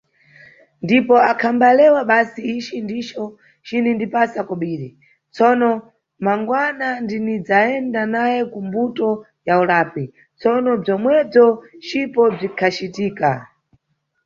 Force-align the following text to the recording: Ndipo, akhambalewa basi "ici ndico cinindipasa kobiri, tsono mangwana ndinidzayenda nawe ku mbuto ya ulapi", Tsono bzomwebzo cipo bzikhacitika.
Ndipo, 0.83 1.15
akhambalewa 1.31 2.01
basi 2.11 2.39
"ici 2.55 2.75
ndico 2.85 3.23
cinindipasa 3.65 4.39
kobiri, 4.49 4.87
tsono 5.35 5.69
mangwana 6.25 6.87
ndinidzayenda 7.03 8.01
nawe 8.13 8.39
ku 8.51 8.59
mbuto 8.65 9.09
ya 9.47 9.55
ulapi", 9.63 10.03
Tsono 10.39 10.69
bzomwebzo 10.81 11.45
cipo 11.85 12.21
bzikhacitika. 12.35 13.31